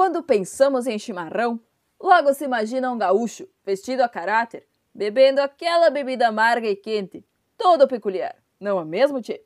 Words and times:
Quando 0.00 0.22
pensamos 0.22 0.86
em 0.86 0.98
chimarrão, 0.98 1.60
logo 2.00 2.32
se 2.32 2.46
imagina 2.46 2.90
um 2.90 2.96
gaúcho, 2.96 3.46
vestido 3.62 4.00
a 4.00 4.08
caráter, 4.08 4.66
bebendo 4.94 5.42
aquela 5.42 5.90
bebida 5.90 6.28
amarga 6.28 6.66
e 6.66 6.74
quente, 6.74 7.22
todo 7.54 7.86
peculiar, 7.86 8.34
não 8.58 8.80
é 8.80 8.84
mesmo, 8.86 9.20
Tchê? 9.20 9.44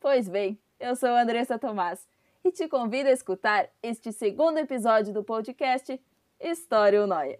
Pois 0.00 0.28
bem, 0.28 0.60
eu 0.80 0.96
sou 0.96 1.10
Andressa 1.10 1.60
Tomás 1.60 2.08
e 2.42 2.50
te 2.50 2.66
convido 2.66 3.08
a 3.08 3.12
escutar 3.12 3.70
este 3.80 4.10
segundo 4.10 4.58
episódio 4.58 5.14
do 5.14 5.22
podcast 5.22 6.02
História 6.40 7.06
Noia. 7.06 7.38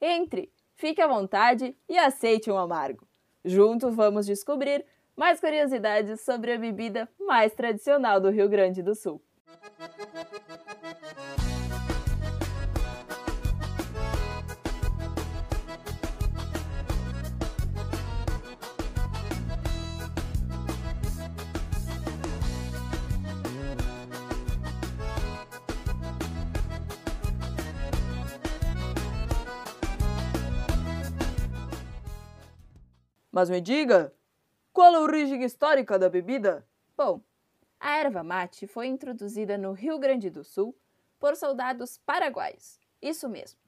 Entre, 0.00 0.52
fique 0.74 1.00
à 1.00 1.06
vontade 1.06 1.76
e 1.88 1.96
aceite 1.96 2.50
um 2.50 2.58
amargo. 2.58 3.06
Juntos 3.44 3.94
vamos 3.94 4.26
descobrir 4.26 4.84
mais 5.14 5.38
curiosidades 5.38 6.22
sobre 6.22 6.54
a 6.54 6.58
bebida 6.58 7.08
mais 7.20 7.54
tradicional 7.54 8.20
do 8.20 8.30
Rio 8.30 8.48
Grande 8.48 8.82
do 8.82 8.96
Sul. 8.96 9.22
Mas 33.34 33.50
me 33.50 33.60
diga, 33.60 34.14
qual 34.72 34.94
a 34.94 35.00
origem 35.00 35.42
histórica 35.42 35.98
da 35.98 36.08
bebida? 36.08 36.64
Bom, 36.96 37.20
a 37.80 37.96
erva 37.96 38.22
mate 38.22 38.64
foi 38.64 38.86
introduzida 38.86 39.58
no 39.58 39.72
Rio 39.72 39.98
Grande 39.98 40.30
do 40.30 40.44
Sul 40.44 40.72
por 41.18 41.34
soldados 41.34 41.98
paraguaios. 41.98 42.78
Isso 43.02 43.28
mesmo. 43.28 43.58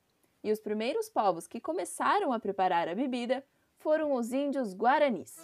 E 0.41 0.52
os 0.52 0.61
primeiros 0.61 1.09
povos 1.09 1.48
que 1.48 1.61
começaram 1.61 2.33
a 2.33 2.39
preparar 2.39 2.89
a 2.89 2.94
bebida 2.94 3.44
foram 3.77 4.12
os 4.12 4.33
índios 4.33 4.72
guaranis. 4.72 5.37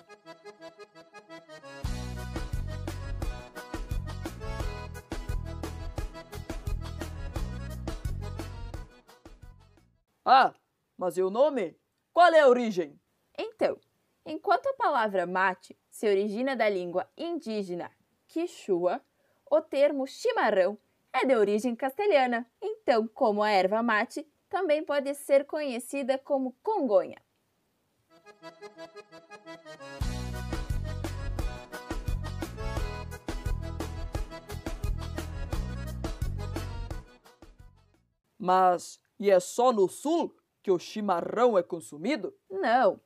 Ah, 10.25 10.55
mas 10.97 11.17
e 11.17 11.23
o 11.25 11.29
nome? 11.29 11.77
Qual 12.13 12.33
é 12.33 12.39
a 12.39 12.49
origem? 12.49 12.97
Então, 13.37 13.77
Enquanto 14.25 14.69
a 14.69 14.75
palavra 14.75 15.27
mate 15.27 15.77
se 15.91 16.09
origina 16.09 16.55
da 16.55 16.69
língua 16.69 17.11
indígena 17.17 17.91
quichua, 18.29 19.05
o 19.51 19.61
termo 19.61 20.07
chimarrão 20.07 20.79
é 21.13 21.27
de 21.27 21.35
origem 21.35 21.75
castelhana. 21.75 22.49
Então, 22.61 23.07
como 23.09 23.43
a 23.43 23.51
erva 23.51 23.83
mate, 23.83 24.27
também 24.49 24.85
pode 24.85 25.13
ser 25.15 25.45
conhecida 25.45 26.19
como 26.19 26.57
congonha. 26.63 27.21
Mas 38.39 39.01
e 39.19 39.31
é 39.31 39.39
só 39.41 39.73
no 39.73 39.89
sul 39.89 40.35
que 40.63 40.71
o 40.71 40.79
chimarrão 40.79 41.59
é 41.59 41.63
consumido? 41.63 42.35
Não. 42.49 43.01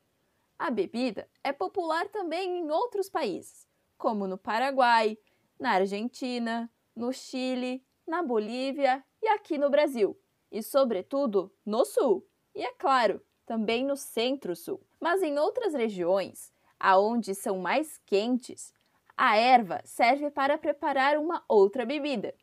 A 0.59 0.71
bebida 0.71 1.29
é 1.45 1.53
popular 1.53 2.09
também 2.09 2.61
em 2.61 2.71
outros 2.71 3.11
países, 3.11 3.69
como 3.99 4.27
no 4.27 4.39
Paraguai, 4.39 5.19
na 5.61 5.73
Argentina, 5.73 6.71
no 6.95 7.13
Chile, 7.13 7.85
na 8.07 8.23
Bolívia 8.23 9.05
e 9.23 9.29
aqui 9.29 9.59
no 9.59 9.69
Brasil, 9.69 10.19
e 10.51 10.63
sobretudo 10.63 11.53
no 11.65 11.85
Sul, 11.85 12.27
e 12.55 12.63
é 12.63 12.73
claro, 12.73 13.21
também 13.45 13.85
no 13.85 13.97
Centro-Sul. 13.97 14.81
Mas 14.99 15.23
em 15.23 15.39
outras 15.39 15.75
regiões, 15.75 16.51
aonde 16.81 17.35
são 17.35 17.59
mais 17.59 17.99
quentes, 18.07 18.73
a 19.15 19.37
erva 19.37 19.83
serve 19.85 20.31
para 20.31 20.57
preparar 20.57 21.19
uma 21.19 21.45
outra 21.49 21.85
bebida, 21.85 22.35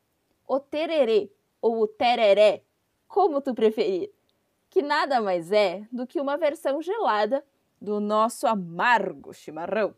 o 0.47 0.59
tererê 0.59 1.31
ou 1.59 1.81
o 1.81 1.88
tereré, 1.88 2.63
como 3.07 3.41
tu 3.41 3.56
preferir, 3.56 4.12
que 4.69 4.81
nada 4.81 5.19
mais 5.19 5.52
é 5.52 5.88
do 5.91 6.06
que 6.06 6.22
uma 6.22 6.38
versão 6.38 6.81
gelada 6.81 7.44
do 7.83 7.99
nosso 7.99 8.47
amargo 8.47 9.33
chimarrão. 9.33 9.94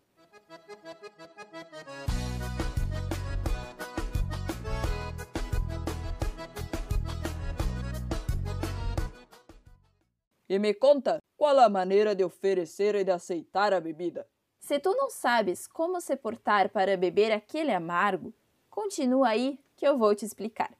E 10.50 10.57
me 10.57 10.74
conta, 10.74 11.19
qual 11.38 11.59
a 11.59 11.69
maneira 11.69 12.16
de 12.16 12.24
oferecer 12.24 12.95
e 12.95 13.03
de 13.03 13.12
aceitar 13.12 13.72
a 13.72 13.79
bebida? 13.79 14.28
Se 14.59 14.79
tu 14.79 14.95
não 14.95 15.12
sabes 15.12 15.68
como 15.68 16.01
se 16.01 16.16
portar 16.16 16.69
para 16.69 16.97
beber 16.97 17.31
aquele 17.31 17.72
amargo, 17.72 18.34
continua 18.68 19.29
aí 19.29 19.59
que 19.75 19.88
eu 19.88 19.95
vou 19.95 20.16
te 20.16 20.25
explicar. 20.25 20.75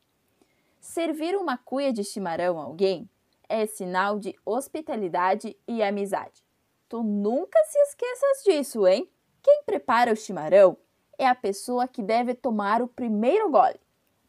Servir 0.80 1.36
uma 1.36 1.56
cuia 1.56 1.94
de 1.94 2.04
chimarrão 2.04 2.60
a 2.60 2.64
alguém 2.64 3.08
é 3.48 3.68
sinal 3.68 4.20
de 4.20 4.36
hospitalidade 4.44 5.56
e 5.68 5.84
amizade. 5.84 6.45
Tu 6.88 7.02
nunca 7.02 7.60
se 7.66 7.78
esqueças 7.80 8.44
disso, 8.44 8.88
hein? 8.88 9.10
Quem 9.42 9.64
prepara 9.64 10.12
o 10.12 10.16
chimarrão 10.16 10.78
é 11.18 11.28
a 11.28 11.36
pessoa 11.36 11.88
que 11.88 12.04
deve 12.04 12.34
tomar 12.34 12.82
o 12.82 12.88
primeiro 12.88 13.50
gole, 13.50 13.80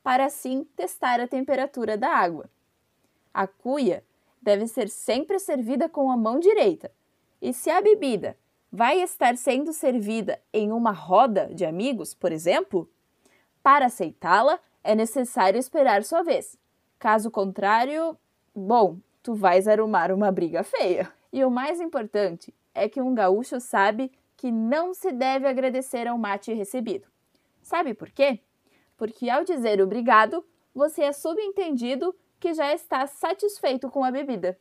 para 0.03 0.25
assim 0.25 0.65
testar 0.77 1.21
a 1.21 1.28
temperatura 1.28 1.97
da 1.97 2.09
água. 2.09 2.49
A 3.34 3.47
cuia 3.47 4.05
deve 4.41 4.66
ser 4.66 4.89
sempre 4.89 5.39
servida 5.39 5.89
com 5.89 6.11
a 6.11 6.16
mão 6.16 6.39
direita, 6.39 6.91
e 7.41 7.53
se 7.53 7.69
a 7.71 7.81
bebida 7.81 8.37
vai 8.71 9.00
estar 9.00 9.37
sendo 9.37 9.72
servida 9.72 10.41
em 10.53 10.72
uma 10.72 10.93
roda 10.93 11.47
de 11.55 11.65
amigos, 11.65 12.15
por 12.15 12.33
exemplo, 12.33 12.89
para 13.62 13.87
aceitá-la 13.87 14.59
é 14.83 14.95
necessário 14.95 15.59
esperar 15.59 16.05
sua 16.05 16.22
vez. 16.22 16.56
Caso 16.99 17.31
contrário, 17.31 18.16
bom, 18.55 18.99
tu 19.22 19.34
vais 19.34 19.66
arrumar 19.66 20.12
uma 20.12 20.31
briga 20.31 20.62
feia. 20.62 21.12
E 21.32 21.44
o 21.44 21.50
mais 21.50 21.81
importante 21.81 22.54
é 22.75 22.88
que 22.88 23.00
um 23.00 23.14
gaúcho 23.14 23.60
sabe 23.60 24.12
que 24.37 24.50
não 24.53 24.92
se 24.92 25.12
deve 25.12 25.47
agradecer 25.48 26.06
ao 26.06 26.19
mate 26.19 26.53
recebido. 26.53 27.06
Sabe 27.62 27.94
por 27.94 28.10
quê? 28.10 28.41
Porque 28.97 29.28
ao 29.28 29.44
dizer 29.44 29.81
obrigado, 29.81 30.44
você 30.75 31.03
é 31.03 31.12
subentendido 31.12 32.15
que 32.38 32.54
já 32.54 32.72
está 32.72 33.06
satisfeito 33.06 33.91
com 33.91 34.04
a 34.04 34.10
bebida. 34.10 34.59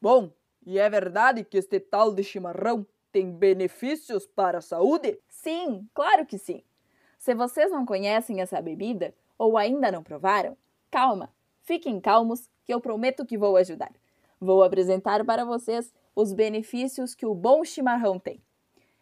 Bom, 0.00 0.30
e 0.66 0.78
é 0.78 0.88
verdade 0.88 1.44
que 1.44 1.58
este 1.58 1.80
tal 1.80 2.12
de 2.12 2.22
chimarrão 2.22 2.86
tem 3.14 3.30
benefícios 3.30 4.26
para 4.26 4.58
a 4.58 4.60
saúde? 4.60 5.20
Sim, 5.28 5.88
claro 5.94 6.26
que 6.26 6.36
sim. 6.36 6.64
Se 7.16 7.32
vocês 7.32 7.70
não 7.70 7.86
conhecem 7.86 8.40
essa 8.40 8.60
bebida 8.60 9.14
ou 9.38 9.56
ainda 9.56 9.92
não 9.92 10.02
provaram, 10.02 10.56
calma, 10.90 11.32
fiquem 11.62 12.00
calmos 12.00 12.50
que 12.64 12.74
eu 12.74 12.80
prometo 12.80 13.24
que 13.24 13.38
vou 13.38 13.56
ajudar. 13.56 13.92
Vou 14.40 14.64
apresentar 14.64 15.24
para 15.24 15.44
vocês 15.44 15.94
os 16.12 16.32
benefícios 16.32 17.14
que 17.14 17.24
o 17.24 17.36
bom 17.36 17.62
chimarrão 17.64 18.18
tem. 18.18 18.42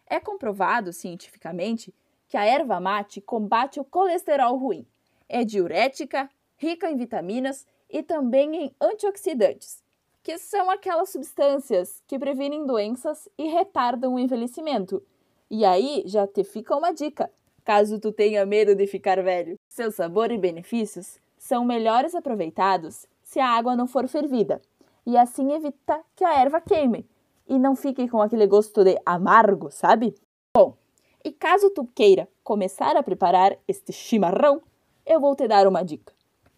É 0.07 0.21
comprovado 0.21 0.93
cientificamente 0.93 1.95
que 2.29 2.37
a 2.37 2.45
erva 2.45 2.79
mate 2.79 3.19
combate 3.19 3.81
o 3.81 3.85
colesterol 3.85 4.59
ruim. 4.59 4.87
É 5.27 5.43
diurética, 5.43 6.29
rica 6.59 6.91
em 6.91 6.99
vitaminas 6.99 7.67
e 7.89 8.03
também 8.03 8.57
em 8.57 8.77
antioxidantes 8.79 9.83
que 10.23 10.39
são 10.39 10.71
aquelas 10.71 11.11
substâncias 11.11 12.03
que 12.07 12.19
previnem 12.19 12.65
doenças 12.65 13.29
e 13.37 13.49
retardam 13.49 14.15
o 14.15 14.19
envelhecimento. 14.19 15.03
E 15.51 15.65
aí 15.65 16.03
já 16.07 16.27
te 16.27 16.45
fica 16.45 16.77
uma 16.77 16.93
dica, 16.93 17.31
caso 17.65 17.99
tu 17.99 18.13
tenha 18.13 18.47
medo 18.47 18.75
de 18.75 18.87
ficar 18.87 19.23
velho. 19.23 19.59
Seu 19.69 19.91
sabor 19.91 20.31
e 20.31 20.39
benefícios 20.39 21.19
são 21.37 21.65
melhores 21.65 22.15
aproveitados 22.15 23.07
se 23.23 23.41
a 23.41 23.49
água 23.49 23.75
não 23.75 23.87
for 23.87 24.07
fervida, 24.07 24.61
e 25.05 25.17
assim 25.17 25.53
evita 25.53 26.01
que 26.15 26.25
a 26.25 26.39
erva 26.39 26.61
queime 26.61 27.09
e 27.49 27.59
não 27.59 27.75
fique 27.75 28.09
com 28.09 28.23
aquele 28.23 28.47
gosto 28.47 28.85
de 28.85 28.99
amargo, 29.05 29.71
sabe? 29.71 30.15
Bom, 30.57 30.77
e 31.25 31.33
caso 31.33 31.71
tu 31.71 31.87
queira 31.95 32.29
começar 32.45 32.97
a 32.97 33.03
preparar 33.03 33.57
este 33.67 33.93
chimarrão, 33.93 34.63
eu 35.05 35.21
vou 35.21 35.35
te 35.35 35.49
dar 35.49 35.67
uma 35.67 35.83
dica. 35.83 36.13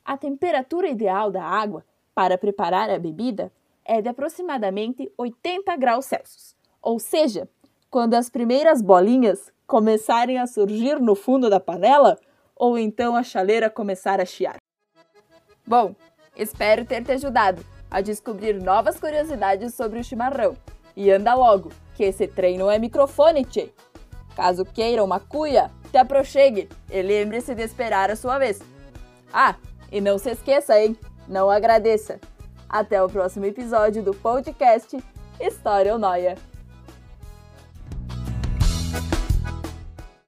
A 0.05 0.17
temperatura 0.19 0.89
ideal 0.89 1.31
da 1.31 1.43
água 1.43 1.85
para 2.15 2.39
preparar 2.39 2.91
a 2.91 2.99
bebida 2.99 3.53
é 3.85 4.01
de 4.01 4.09
aproximadamente 4.09 5.11
80 5.19 5.77
graus 5.77 6.07
Celsius, 6.07 6.57
ou 6.81 6.99
seja, 6.99 7.49
quando 7.91 8.15
as 8.15 8.31
primeiras 8.31 8.81
bolinhas 8.81 9.53
começarem 9.67 10.39
a 10.39 10.47
surgir 10.47 11.01
no 11.01 11.15
fundo 11.15 11.51
da 11.51 11.61
panela 11.61 12.19
ou 12.57 12.79
então 12.79 13.17
a 13.17 13.23
chaleira 13.23 13.69
começar 13.69 14.21
a 14.21 14.25
chiar. 14.25 14.57
Bom, 15.67 15.95
espero 16.37 16.85
ter 16.85 17.05
te 17.05 17.13
ajudado 17.13 17.65
a 17.91 18.01
descobrir 18.01 18.61
novas 18.61 18.99
curiosidades 18.99 19.75
sobre 19.75 20.01
o 20.01 20.05
chimarrão. 20.05 20.57
E 20.97 21.11
anda 21.11 21.35
logo, 21.35 21.71
que 21.95 22.05
esse 22.05 22.27
trem 22.27 22.59
não 22.59 22.71
é 22.71 22.79
microfone, 22.79 23.45
tchê. 23.45 23.71
Caso 24.37 24.65
queira 24.65 25.03
uma 25.03 25.21
cuia, 25.21 25.71
te 25.91 25.97
aproxegue 25.97 26.69
e 26.91 27.03
lembre-se 27.03 27.55
de 27.55 27.63
esperar 27.63 28.11
a 28.11 28.17
sua 28.17 28.39
vez. 28.39 28.61
Ah, 29.33 29.57
e 29.91 30.01
não 30.01 30.19
se 30.19 30.31
esqueça, 30.31 30.79
hein? 30.79 30.97
Não 31.29 31.51
agradeça. 31.51 32.21
Até 32.69 33.03
o 33.03 33.09
próximo 33.09 33.45
episódio 33.45 34.03
do 34.03 34.13
podcast 34.13 34.97
História 35.41 35.93
ou 35.93 35.99
Noia. 35.99 36.37